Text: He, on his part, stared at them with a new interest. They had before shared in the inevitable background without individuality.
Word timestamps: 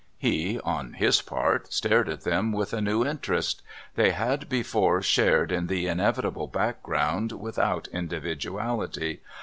He, 0.17 0.59
on 0.61 0.93
his 0.93 1.21
part, 1.21 1.71
stared 1.71 2.09
at 2.09 2.21
them 2.21 2.51
with 2.53 2.73
a 2.73 2.81
new 2.81 3.05
interest. 3.05 3.61
They 3.93 4.09
had 4.09 4.49
before 4.49 5.03
shared 5.03 5.51
in 5.51 5.67
the 5.67 5.85
inevitable 5.85 6.47
background 6.47 7.33
without 7.33 7.87
individuality. 7.89 9.21